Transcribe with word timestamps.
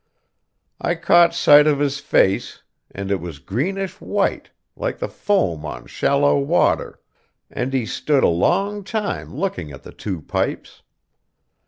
I 0.79 0.95
caught 0.95 1.35
sight 1.35 1.67
of 1.67 1.77
his 1.77 1.99
face, 1.99 2.63
and 2.89 3.11
it 3.11 3.21
was 3.21 3.37
greenish 3.37 4.01
white, 4.01 4.49
like 4.75 4.97
the 4.97 5.07
foam 5.07 5.63
on 5.63 5.85
shallow 5.85 6.39
water, 6.39 6.99
and 7.51 7.71
he 7.71 7.85
stood 7.85 8.23
a 8.23 8.27
long 8.27 8.83
time 8.83 9.31
looking 9.35 9.71
at 9.71 9.83
the 9.83 9.91
two 9.93 10.23
pipes. 10.23 10.81